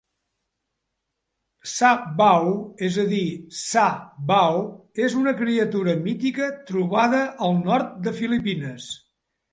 [1.71, 2.47] Sabaw,
[2.87, 4.63] és a dir, Sah-Bao,
[5.09, 8.89] és una criatura mítica trobada al nord de Filipines.